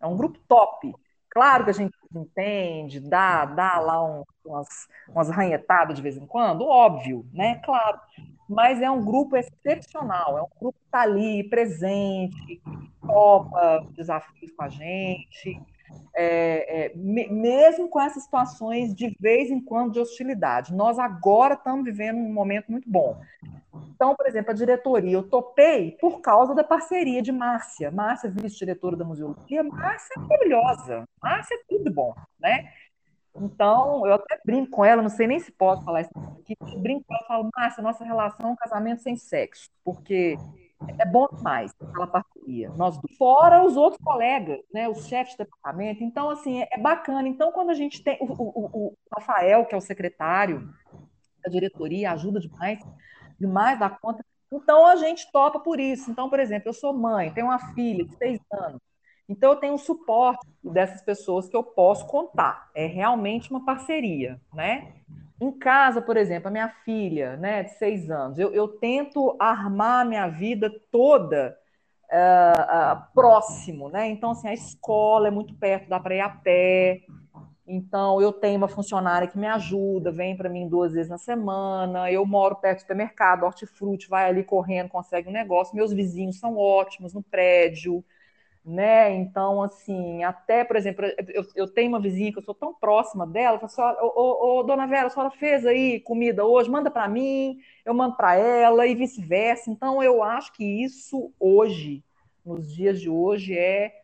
[0.02, 0.94] é um grupo top.
[1.30, 4.67] Claro que a gente entende, dá, dá lá um, umas,
[5.08, 7.62] umas ranhetadas de vez em quando, óbvio, né?
[7.63, 8.02] Claro.
[8.50, 12.62] Mas é um grupo excepcional, é um grupo que está ali, presente,
[13.08, 15.62] topa desafios com a gente,
[16.16, 20.74] é, é, mesmo com essas situações de vez em quando de hostilidade.
[20.74, 23.20] Nós agora estamos vivendo um momento muito bom.
[23.96, 27.92] Então, por exemplo, a diretoria, eu topei por causa da parceria de Márcia.
[27.92, 31.04] Márcia, vice-diretora da museologia, Márcia é maravilhosa.
[31.22, 32.72] Márcia é tudo bom, né?
[33.36, 37.06] Então, eu até brinco com ela, não sei nem se posso falar isso aqui, brinco
[37.08, 40.36] com ela falo, Márcia, nossa relação é um casamento sem sexo, porque
[40.98, 42.08] é bom demais aquela
[42.42, 42.70] parceria.
[42.70, 46.04] Nós fora os outros colegas, né, os chefes de departamento.
[46.04, 47.28] Então, assim, é, é bacana.
[47.28, 50.70] Então, quando a gente tem o, o, o, Rafael, que é o secretário
[51.44, 52.80] da diretoria, ajuda demais,
[53.40, 54.26] demais da conta.
[54.52, 56.12] Então, a gente topa por isso.
[56.12, 58.82] Então, por exemplo, eu sou mãe, tenho uma filha de seis anos.
[59.30, 62.70] Então, eu tenho um suporte dessas pessoas que eu posso contar.
[62.76, 64.94] É realmente uma parceria, né?
[65.40, 70.02] Em casa, por exemplo, a minha filha, né, de seis anos, eu, eu tento armar
[70.02, 71.58] a minha vida toda
[72.12, 74.10] uh, próximo, né?
[74.10, 77.02] Então, assim, a escola é muito perto, dá para ir a pé.
[77.65, 82.12] Então, eu tenho uma funcionária que me ajuda, vem para mim duas vezes na semana.
[82.12, 85.76] Eu moro perto do supermercado, hortifruti, vai ali correndo, consegue um negócio.
[85.76, 88.04] Meus vizinhos são ótimos no prédio
[88.63, 89.13] né?
[89.15, 93.26] Então, assim, até, por exemplo, eu, eu, tenho uma vizinha que eu sou tão próxima
[93.26, 96.91] dela, eu falo assim, ô, ô, dona Vera, a senhora fez aí comida hoje, manda
[96.91, 99.71] para mim, eu mando para ela e vice-versa.
[99.71, 102.04] Então, eu acho que isso hoje,
[102.45, 104.02] nos dias de hoje, é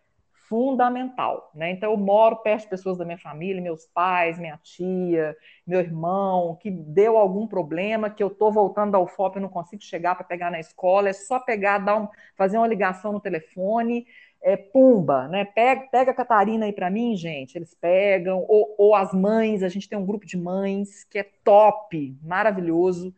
[0.47, 1.71] fundamental, né?
[1.71, 6.55] Então, eu moro perto de pessoas da minha família, meus pais, minha tia, meu irmão,
[6.55, 10.23] que deu algum problema, que eu tô voltando da UFOP e não consigo chegar para
[10.23, 14.07] pegar na escola, é só pegar, dar um, fazer uma ligação no telefone,
[14.41, 15.45] é, Pumba, né?
[15.45, 17.57] Pega, pega a Catarina aí para mim, gente.
[17.57, 21.23] Eles pegam, ou, ou, as mães, a gente tem um grupo de mães que é
[21.43, 23.13] top, maravilhoso.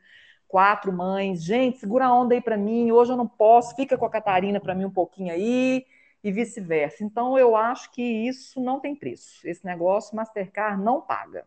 [0.48, 2.92] Quatro mães, gente, segura a onda aí para mim.
[2.92, 5.86] Hoje eu não posso, fica com a Catarina para mim um pouquinho aí,
[6.24, 7.04] e vice-versa.
[7.04, 9.48] Então eu acho que isso não tem preço.
[9.48, 11.46] Esse negócio Mastercard não paga.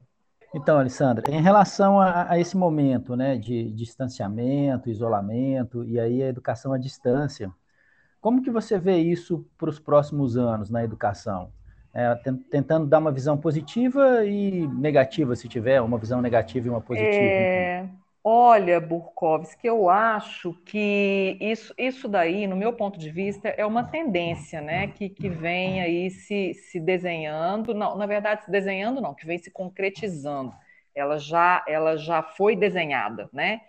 [0.54, 6.28] Então, Alessandra, em relação a, a esse momento né, de distanciamento, isolamento, e aí a
[6.28, 7.50] educação à distância,
[8.22, 11.52] como que você vê isso para os próximos anos na educação?
[11.92, 12.14] É,
[12.50, 17.10] tentando dar uma visão positiva e negativa, se tiver, uma visão negativa e uma positiva.
[17.12, 17.88] É,
[18.22, 23.82] olha, Burkovski, eu acho que isso, isso daí, no meu ponto de vista, é uma
[23.82, 29.14] tendência, né, que, que vem aí se, se desenhando, não, na verdade, se desenhando não,
[29.14, 30.54] que vem se concretizando.
[30.94, 33.62] Ela já, ela já foi desenhada, né,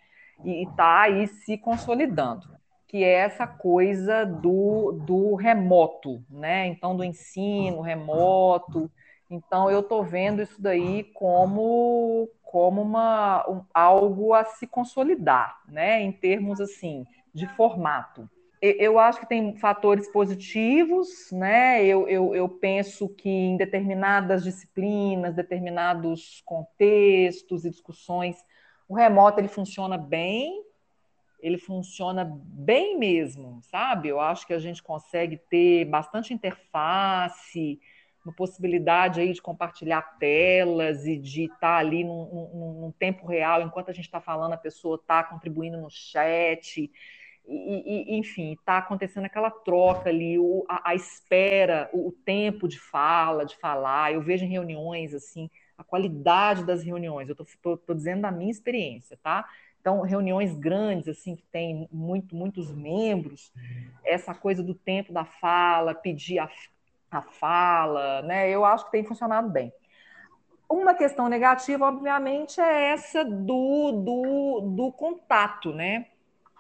[0.46, 2.54] e está aí se consolidando
[2.94, 6.68] que é essa coisa do, do remoto, né?
[6.68, 8.88] Então, do ensino remoto.
[9.28, 16.04] Então, eu estou vendo isso daí como, como uma, um, algo a se consolidar, né?
[16.04, 17.04] Em termos, assim,
[17.34, 18.30] de formato.
[18.62, 21.84] Eu acho que tem fatores positivos, né?
[21.84, 28.38] Eu, eu, eu penso que em determinadas disciplinas, determinados contextos e discussões,
[28.88, 30.62] o remoto ele funciona bem,
[31.44, 34.08] ele funciona bem mesmo, sabe?
[34.08, 37.82] Eu acho que a gente consegue ter bastante interface,
[38.26, 43.62] uma possibilidade aí de compartilhar telas e de estar ali num, num, num, tempo real,
[43.62, 46.90] enquanto a gente está falando, a pessoa está contribuindo no chat,
[47.46, 52.70] e, e enfim, está acontecendo aquela troca ali, o, a, a, espera, o, o tempo
[52.70, 54.14] de fala, de falar.
[54.14, 59.20] Eu vejo em reuniões assim, a qualidade das reuniões, eu estou dizendo da minha experiência,
[59.22, 59.46] tá?
[59.84, 63.52] Então, reuniões grandes, assim, que tem muito, muitos membros,
[64.06, 66.50] essa coisa do tempo da fala, pedir a,
[67.12, 68.50] a fala, né?
[68.50, 69.74] Eu acho que tem funcionado bem.
[70.70, 76.06] Uma questão negativa, obviamente, é essa do, do, do contato, né?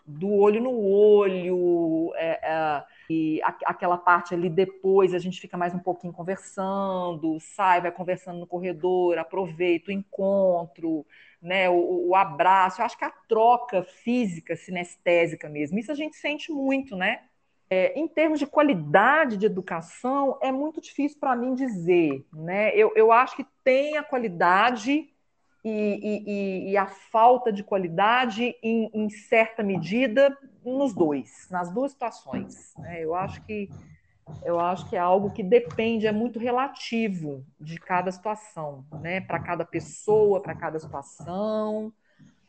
[0.05, 5.73] Do olho no olho, é, é, e aquela parte ali depois a gente fica mais
[5.73, 11.05] um pouquinho conversando, sai, vai conversando no corredor, aproveita o encontro,
[11.41, 12.81] né, o, o abraço.
[12.81, 17.21] Eu acho que a troca física, sinestésica mesmo, isso a gente sente muito, né?
[17.69, 22.23] É, em termos de qualidade de educação, é muito difícil para mim dizer.
[22.31, 22.75] Né?
[22.75, 25.12] Eu, eu acho que tem a qualidade
[25.63, 31.91] e, e, e a falta de qualidade, em, em, certa medida, nos dois, nas duas
[31.91, 32.73] situações.
[32.77, 33.03] Né?
[33.03, 33.69] Eu acho que
[34.45, 39.19] eu acho que é algo que depende, é muito relativo de cada situação, né?
[39.19, 41.91] Para cada pessoa, para cada situação.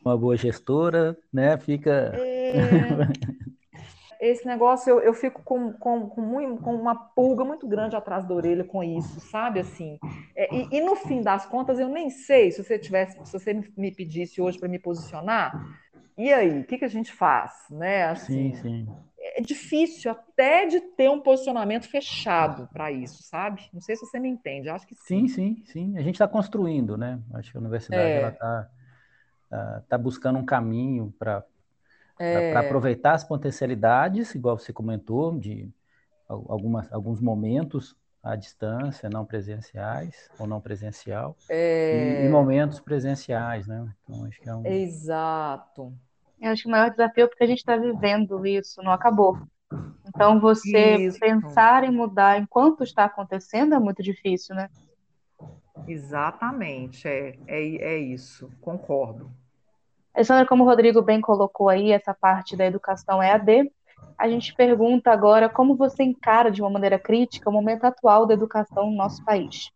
[0.03, 1.57] Uma boa gestora, né?
[1.57, 2.13] Fica.
[2.15, 2.53] É...
[4.27, 8.25] esse negócio eu, eu fico com, com, com, muito, com, uma pulga muito grande atrás
[8.27, 9.59] da orelha com isso, sabe?
[9.59, 9.97] Assim,
[10.35, 13.53] é, e, e, no fim das contas, eu nem sei se você tivesse, se você
[13.75, 15.53] me pedisse hoje para me posicionar,
[16.17, 17.51] e aí, o que, que a gente faz?
[17.69, 18.05] Né?
[18.05, 18.87] Assim, sim, sim.
[19.19, 23.67] É difícil até de ter um posicionamento fechado para isso, sabe?
[23.73, 25.27] Não sei se você me entende, acho que sim.
[25.27, 25.97] Sim, sim, sim.
[25.97, 27.19] A gente está construindo, né?
[27.33, 28.29] Acho que a universidade é.
[28.29, 28.69] está
[29.51, 31.43] uh, tá buscando um caminho para
[32.19, 32.51] é...
[32.51, 35.69] para aproveitar as potencialidades, igual você comentou, de
[36.27, 42.23] algumas, alguns momentos à distância, não presenciais ou não presencial, é...
[42.23, 43.87] e, e, momentos presenciais, né?
[44.03, 44.65] Então, acho que é um...
[44.65, 45.93] Exato.
[46.41, 49.37] Eu acho que o maior desafio é porque a gente está vivendo isso, não acabou.
[50.07, 51.19] Então, você isso.
[51.19, 54.69] pensar em mudar enquanto está acontecendo é muito difícil, né?
[55.87, 59.29] Exatamente, é, é, é isso, concordo.
[60.15, 63.69] Alessandra, como o Rodrigo bem colocou aí, essa parte da educação EAD,
[64.17, 68.33] a gente pergunta agora como você encara de uma maneira crítica o momento atual da
[68.33, 69.69] educação no nosso país.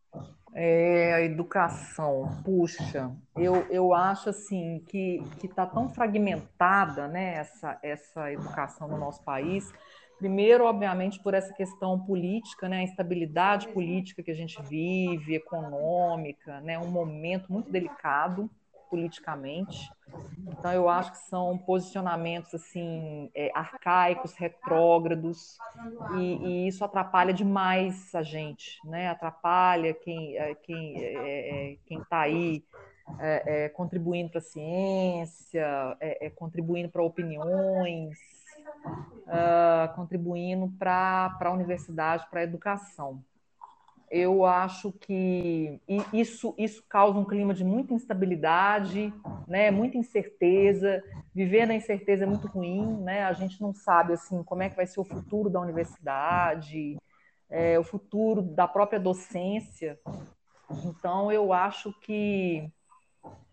[0.54, 8.32] É, a educação, puxa, eu, eu acho assim que está tão fragmentada né, essa, essa
[8.32, 9.70] educação no nosso país.
[10.18, 16.62] Primeiro, obviamente, por essa questão política, né, a instabilidade política que a gente vive, econômica,
[16.62, 18.50] né, um momento muito delicado
[18.90, 19.92] politicamente.
[20.48, 25.58] Então, eu acho que são posicionamentos assim é, arcaicos, retrógrados,
[26.18, 29.10] e, e, isso atrapalha demais a gente, né?
[29.10, 32.64] Atrapalha quem é, quem é, é quem está aí
[33.20, 35.98] é, é, contribuindo para a ciência,
[36.36, 38.18] contribuindo para opiniões,
[39.28, 43.24] uh, contribuindo para a universidade, para a educação
[44.12, 45.80] eu acho que
[46.12, 49.14] isso, isso causa um clima de muita instabilidade,
[49.48, 51.04] né, muita incerteza.
[51.34, 53.24] Viver na incerteza é muito ruim, né?
[53.24, 56.98] A gente não sabe assim como é que vai ser o futuro da universidade,
[57.50, 60.00] é, o futuro da própria docência.
[60.86, 62.72] Então, eu acho que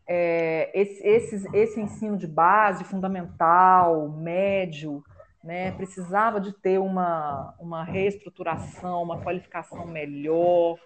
[0.06, 5.02] é, esse, esse, esse ensino de base, fundamental, médio,
[5.46, 5.70] né?
[5.70, 10.76] precisava de ter uma, uma reestruturação, uma qualificação melhor,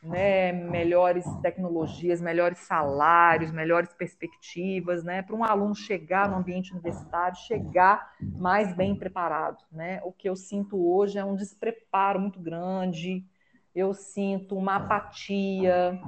[0.00, 0.52] né?
[0.52, 5.22] melhores tecnologias, melhores salários, melhores perspectivas, né?
[5.22, 9.58] para um aluno chegar no ambiente universitário, chegar mais bem preparado.
[9.72, 10.00] Né?
[10.04, 13.26] O que eu sinto hoje é um despreparo muito grande,
[13.74, 16.00] eu sinto uma apatia,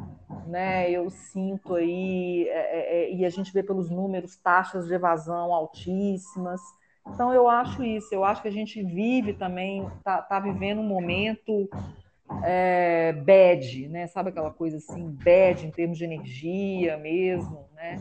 [0.46, 0.90] né?
[0.90, 5.52] Eu sinto aí, é, é, é e a gente vê pelos números taxas de evasão
[5.52, 6.62] altíssimas.
[7.12, 8.14] Então, eu acho isso.
[8.14, 11.68] Eu acho que a gente vive também, está tá vivendo um momento
[12.44, 14.06] é, bad, né?
[14.06, 18.00] Sabe aquela coisa assim, bad em termos de energia mesmo, né?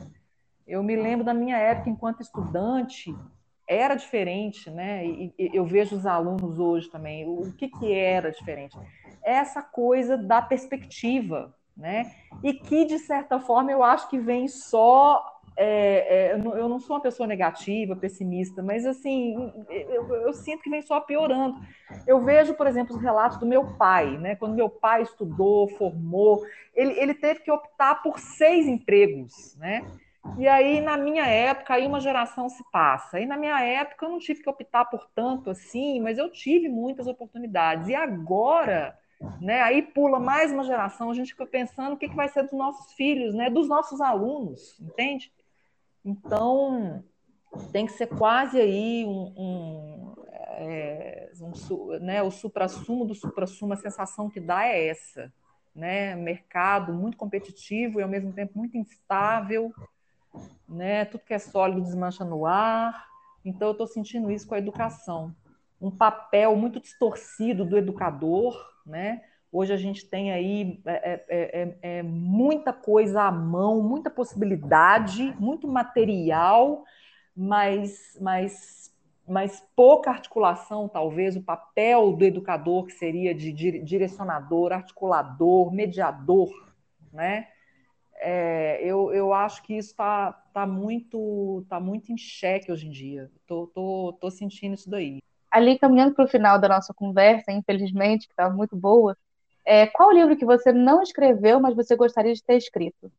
[0.68, 3.16] Eu me lembro da minha época enquanto estudante,
[3.68, 5.06] era diferente, né?
[5.06, 7.28] E, e eu vejo os alunos hoje também.
[7.28, 8.78] O que, que era diferente?
[9.24, 12.14] Essa coisa da perspectiva, né?
[12.44, 16.96] E que, de certa forma, eu acho que vem só é, é, eu não sou
[16.96, 21.60] uma pessoa negativa, pessimista, mas assim, eu, eu, sinto que vem só piorando.
[22.06, 24.36] Eu vejo, por exemplo, os relatos do meu pai, né?
[24.36, 26.44] Quando meu pai estudou, formou,
[26.76, 29.84] ele, ele teve que optar por seis empregos, né?
[30.38, 33.18] E aí, na minha época, aí uma geração se passa.
[33.18, 36.70] Aí, na minha época, eu não tive que optar por tanto assim, mas eu tive
[36.70, 37.88] muitas oportunidades.
[37.88, 38.96] E agora,
[39.42, 39.62] né?
[39.62, 42.54] Aí pula mais uma geração, a gente fica pensando o que, que vai ser dos
[42.54, 43.50] nossos filhos, né?
[43.50, 45.32] Dos nossos alunos, entende?
[46.08, 47.04] Então,
[47.74, 50.16] tem que ser quase aí um, um,
[50.56, 55.34] é, um né, o supra-sumo do supra-sumo, a sensação que dá é essa,
[55.76, 56.16] né?
[56.16, 59.74] Mercado muito competitivo e ao mesmo tempo muito instável,
[60.66, 61.04] né?
[61.04, 63.06] Tudo que é sólido desmancha no ar.
[63.44, 65.36] Então, eu estou sentindo isso com a educação.
[65.82, 69.22] Um papel muito distorcido do educador, né?
[69.58, 75.68] Hoje a gente tem aí é, é, é, muita coisa à mão, muita possibilidade, muito
[75.68, 76.84] material,
[77.36, 78.96] mas, mas,
[79.28, 86.52] mas pouca articulação, talvez, o papel do educador, que seria de direcionador, articulador, mediador,
[87.12, 87.48] né?
[88.20, 92.92] É, eu, eu acho que isso está tá muito, tá muito em xeque hoje em
[92.92, 93.32] dia.
[93.48, 95.18] Tô, tô, tô sentindo isso daí.
[95.50, 99.18] Ali, caminhando para o final da nossa conversa, infelizmente, que estava muito boa,
[99.68, 103.12] é, qual livro que você não escreveu, mas você gostaria de ter escrito?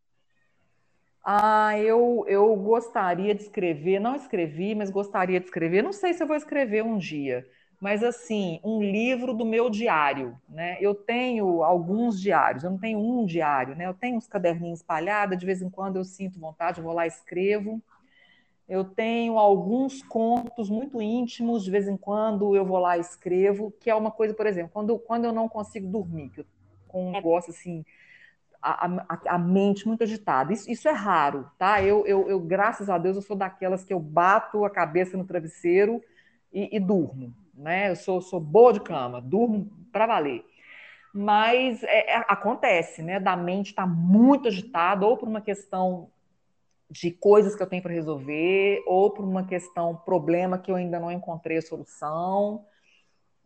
[1.23, 5.83] Ah, eu, eu gostaria de escrever, não escrevi, mas gostaria de escrever.
[5.83, 7.47] Não sei se eu vou escrever um dia,
[7.79, 10.79] mas assim, um livro do meu diário, né?
[10.81, 13.85] Eu tenho alguns diários, eu não tenho um diário, né?
[13.87, 17.05] Eu tenho uns caderninhos espalhados, de vez em quando eu sinto vontade, eu vou lá
[17.05, 17.79] e escrevo.
[18.69, 23.73] Eu tenho alguns contos muito íntimos, de vez em quando eu vou lá e escrevo,
[23.81, 26.47] que é uma coisa, por exemplo, quando, quando eu não consigo dormir, que eu
[26.87, 27.85] com um negócio assim,
[28.63, 30.53] a, a, a, mente muito agitada.
[30.53, 31.83] Isso, isso é raro, tá?
[31.83, 35.25] Eu, eu, eu, graças a Deus, eu sou daquelas que eu bato a cabeça no
[35.25, 36.03] travesseiro
[36.51, 37.91] e, e durmo né?
[37.91, 40.45] Eu sou, sou boa de cama, durmo para valer.
[41.13, 43.19] Mas é, é, acontece, né?
[43.19, 46.11] Da mente estar tá muito agitada, ou por uma questão
[46.91, 50.99] de coisas que eu tenho para resolver, ou por uma questão, problema que eu ainda
[50.99, 52.65] não encontrei a solução.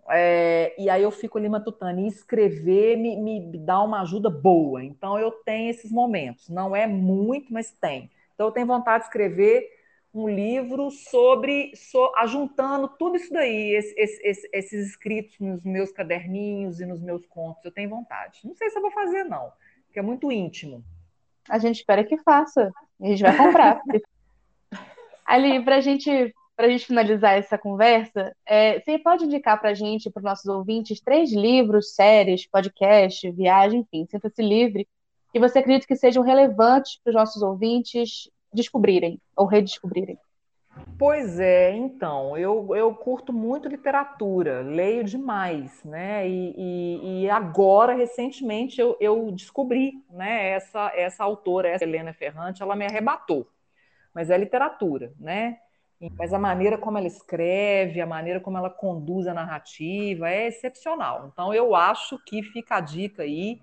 [0.09, 2.01] É, e aí eu fico ali matutando.
[2.01, 4.83] E escrever me, me dá uma ajuda boa.
[4.85, 6.49] Então eu tenho esses momentos.
[6.49, 8.11] Não é muito, mas tem.
[8.35, 9.69] Então eu tenho vontade de escrever
[10.15, 16.81] um livro sobre, so, ajuntando tudo isso daí, esse, esse, esses escritos nos meus caderninhos
[16.81, 17.65] e nos meus contos.
[17.65, 18.41] Eu tenho vontade.
[18.45, 19.51] Não sei se eu vou fazer, não,
[19.87, 20.85] porque é muito íntimo.
[21.49, 22.71] A gente espera que faça.
[23.03, 23.81] A gente vai comprar.
[25.27, 30.11] Ali, para gente, a gente finalizar essa conversa, é, você pode indicar para a gente,
[30.11, 34.87] para os nossos ouvintes, três livros, séries, podcast, viagem, enfim, sinta-se livre,
[35.33, 40.19] que você acredita que sejam relevantes para os nossos ouvintes descobrirem ou redescobrirem?
[40.99, 46.29] Pois é, então, eu, eu curto muito literatura, leio demais, né?
[46.29, 52.63] E, e, e agora, recentemente, eu, eu, descobri né, essa, essa autora, essa Helena Ferrante,
[52.63, 53.49] ela me arrebatou.
[54.15, 55.59] Mas é literatura, né?
[56.19, 61.31] Mas a maneira como ela escreve, a maneira como ela conduz a narrativa é excepcional.
[61.33, 63.61] Então, eu acho que fica a dica aí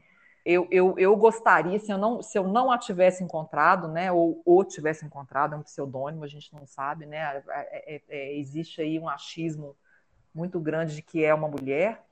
[0.52, 4.42] eu, eu, eu gostaria, se eu, não, se eu não a tivesse encontrado, né, ou,
[4.44, 8.82] ou tivesse encontrado, é um pseudônimo, a gente não sabe, né, é, é, é, existe
[8.82, 9.76] aí um achismo
[10.34, 12.04] muito grande de que é uma mulher,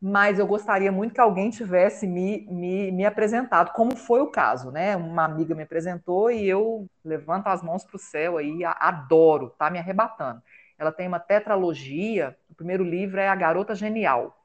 [0.00, 4.70] mas eu gostaria muito que alguém tivesse me, me, me apresentado, como foi o caso,
[4.70, 9.50] né, uma amiga me apresentou e eu levanto as mãos para o céu aí, adoro,
[9.58, 10.40] tá me arrebatando.
[10.78, 14.41] Ela tem uma tetralogia, o primeiro livro é A Garota Genial,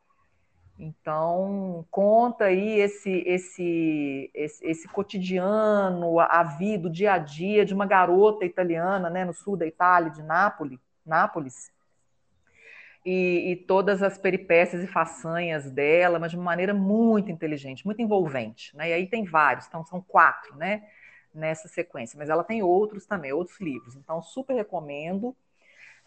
[0.79, 7.73] então, conta aí esse, esse, esse, esse, cotidiano, a, vida, o dia a dia de
[7.73, 11.71] uma garota italiana, né, no sul da Itália, de Nápoles, Nápoles
[13.03, 18.01] e, e, todas as peripécias e façanhas dela, mas de uma maneira muito inteligente, muito
[18.01, 18.75] envolvente.
[18.75, 18.89] Né?
[18.89, 20.83] E aí tem vários, então são quatro né,
[21.33, 23.95] nessa sequência, mas ela tem outros também, outros livros.
[23.95, 25.35] Então, super recomendo.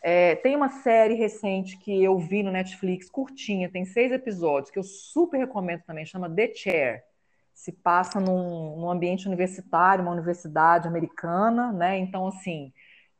[0.02, 4.78] É, tem uma série recente que eu vi no Netflix, curtinha, tem seis episódios, que
[4.78, 7.04] eu super recomendo também, chama The Chair.
[7.52, 11.98] Se passa num, num ambiente universitário, uma universidade americana, né?
[11.98, 12.72] Então, assim,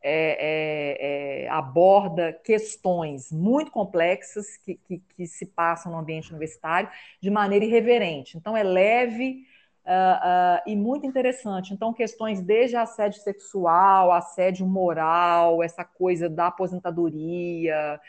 [0.02, 6.88] é, é, é aborda questões muito complexas que, que, que se passam no ambiente universitário
[7.20, 8.38] de maneira irreverente.
[8.38, 9.44] Então, é leve,
[9.90, 11.74] Uh, e muito interessante.
[11.74, 18.00] Então, questões desde assédio sexual, assédio moral, essa coisa da aposentadoria,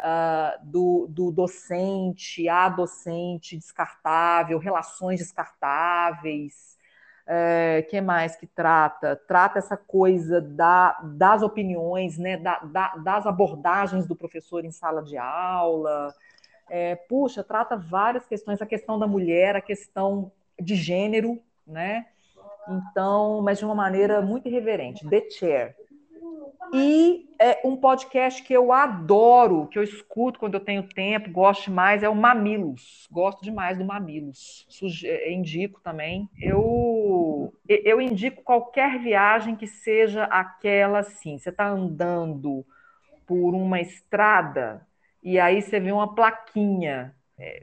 [0.00, 6.76] uh, do, do, docente, a docente descartável, relações descartáveis.
[7.24, 9.14] Uh, que mais que trata?
[9.14, 15.04] Trata essa coisa da, das opiniões, né, da, da, das abordagens do professor em sala
[15.04, 16.12] de aula.
[16.68, 22.06] É, puxa, trata várias questões, a questão da mulher, a questão de gênero, né?
[22.68, 25.08] Então, mas de uma maneira muito irreverente.
[25.08, 25.76] The Chair.
[26.72, 31.70] E é um podcast que eu adoro, que eu escuto quando eu tenho tempo, gosto
[31.70, 33.08] mais, é o Mamilos.
[33.10, 34.66] Gosto demais do Mamilos.
[34.68, 36.28] Suge é, indico também.
[36.38, 41.38] Eu, eu indico qualquer viagem que seja aquela assim.
[41.38, 42.66] Você está andando
[43.26, 44.86] por uma estrada
[45.22, 47.14] e aí você vê uma plaquinha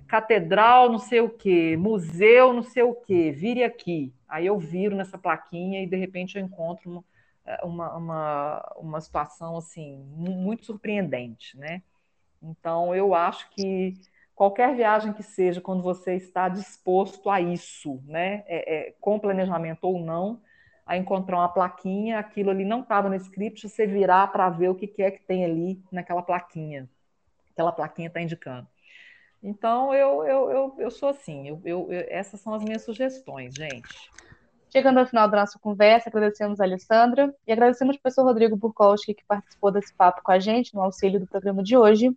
[0.08, 4.14] catedral não sei o quê, museu não sei o quê, vire aqui.
[4.28, 7.04] Aí eu viro nessa plaquinha e de repente eu encontro uma,
[7.46, 11.82] é, uma, uma, situação assim muito surpreendente, né?
[12.42, 13.94] Então eu acho que
[14.34, 18.44] qualquer viagem que seja, quando você está disposto a isso, né?
[18.48, 20.42] É, é, com planejamento ou não,
[20.86, 24.76] a encontrar uma plaquinha, aquilo ali não estava no script, você virar para ver o
[24.76, 26.88] que é que tem ali naquela plaquinha.
[27.52, 28.68] Aquela plaquinha está indicando.
[29.46, 34.12] Então, eu, eu, eu, eu sou assim, eu, eu, essas são as minhas sugestões, gente.
[34.72, 39.14] Chegando ao final da nossa conversa, agradecemos a Alessandra e agradecemos ao professor Rodrigo Burkowski,
[39.14, 42.12] que participou desse papo com a gente, no auxílio do programa de hoje.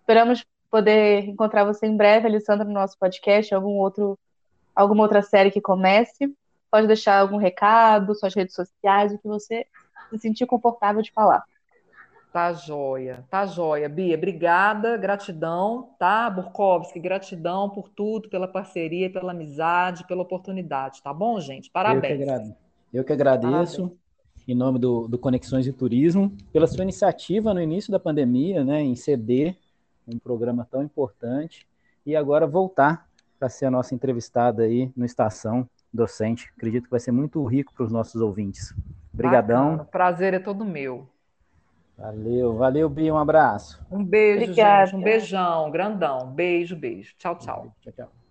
[0.00, 4.18] Esperamos poder encontrar você em breve, Alessandra, no nosso podcast, algum outro,
[4.74, 6.36] alguma outra série que comece.
[6.72, 9.64] Pode deixar algum recado, suas redes sociais, o que você
[10.10, 11.44] se sentir confortável de falar.
[12.34, 13.88] Tá joia, tá joia.
[13.88, 16.28] Bia, obrigada, gratidão, tá?
[16.28, 21.70] Burkovski, gratidão por tudo, pela parceria, pela amizade, pela oportunidade, tá bom, gente?
[21.70, 22.10] Parabéns.
[22.10, 22.54] Eu que, agrade...
[22.92, 24.00] Eu que agradeço, Parabéns.
[24.48, 28.82] em nome do, do Conexões de Turismo, pela sua iniciativa no início da pandemia, né,
[28.82, 29.56] em ceder
[30.04, 31.68] um programa tão importante,
[32.04, 33.06] e agora voltar
[33.38, 36.50] para ser a nossa entrevistada aí no Estação Docente.
[36.56, 38.74] Acredito que vai ser muito rico para os nossos ouvintes.
[39.12, 39.76] Obrigadão.
[39.76, 41.13] O prazer é todo meu.
[41.98, 43.84] Valeu, valeu, Bia, um abraço.
[43.90, 44.86] Um beijo, Obrigada.
[44.86, 46.30] gente, um beijão, grandão.
[46.32, 47.14] Beijo, beijo.
[47.16, 47.76] Tchau, tchau.
[47.80, 48.23] Tchau, tchau.